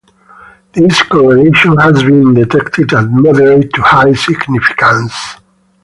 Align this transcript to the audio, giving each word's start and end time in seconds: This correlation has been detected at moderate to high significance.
This 0.73 0.99
correlation 1.03 1.77
has 1.77 2.01
been 2.01 2.33
detected 2.33 2.91
at 2.91 3.05
moderate 3.07 3.71
to 3.71 3.81
high 3.83 4.13
significance. 4.13 5.13